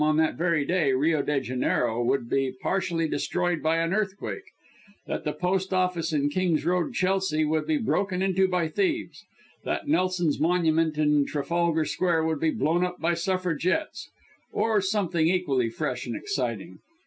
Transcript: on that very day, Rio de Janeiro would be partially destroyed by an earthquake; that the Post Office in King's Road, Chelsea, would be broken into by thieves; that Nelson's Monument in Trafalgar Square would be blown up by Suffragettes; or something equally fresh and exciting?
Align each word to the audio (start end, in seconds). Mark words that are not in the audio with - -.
on 0.03 0.17
that 0.17 0.33
very 0.35 0.65
day, 0.65 0.93
Rio 0.93 1.21
de 1.21 1.39
Janeiro 1.39 2.01
would 2.03 2.27
be 2.27 2.51
partially 2.63 3.07
destroyed 3.07 3.61
by 3.61 3.77
an 3.77 3.93
earthquake; 3.93 4.45
that 5.05 5.23
the 5.25 5.31
Post 5.31 5.71
Office 5.75 6.11
in 6.11 6.27
King's 6.27 6.65
Road, 6.65 6.95
Chelsea, 6.95 7.45
would 7.45 7.67
be 7.67 7.77
broken 7.77 8.23
into 8.23 8.47
by 8.47 8.67
thieves; 8.67 9.23
that 9.63 9.87
Nelson's 9.87 10.39
Monument 10.39 10.97
in 10.97 11.27
Trafalgar 11.27 11.85
Square 11.85 12.23
would 12.23 12.39
be 12.39 12.49
blown 12.49 12.83
up 12.83 12.99
by 12.99 13.13
Suffragettes; 13.13 14.09
or 14.51 14.81
something 14.81 15.27
equally 15.27 15.69
fresh 15.69 16.07
and 16.07 16.15
exciting? 16.15 16.79